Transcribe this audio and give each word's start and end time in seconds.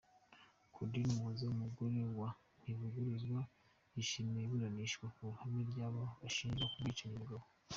Claudine 0.73 1.09
Umuhoza 1.11 1.43
umugore 1.53 1.99
wa 2.19 2.29
Ntivuguruzwa, 2.61 3.39
yishimiye 3.93 4.41
iburanishwa 4.45 5.05
mu 5.15 5.23
ruhame 5.31 5.59
ry’aba 5.69 6.03
bashinjwa 6.21 6.65
kumwicira 6.71 7.11
umugabo. 7.15 7.45